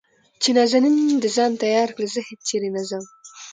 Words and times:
چې 0.41 0.49
نازنين 0.57 1.09
د 1.23 1.25
ځان 1.35 1.51
تيار 1.63 1.89
کړي 1.95 2.07
زه 2.15 2.21
هېچېرې 2.29 2.69
نه 2.75 2.81
ځم. 2.89 3.03